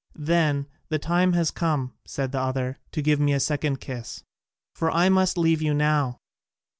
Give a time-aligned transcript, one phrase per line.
[0.17, 4.23] "Then the time has come," said the other, "to give me a second kiss,
[4.73, 6.17] for I must leave you now."